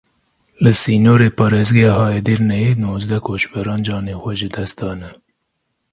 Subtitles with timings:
[0.63, 5.11] Li sînorê parêzgeha Edirneyê nozdeh koçberan canê xwe ji dest dane.